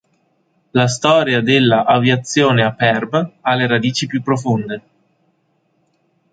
[0.71, 4.81] La storia della aviazione a Perm' ha le radici più profonde.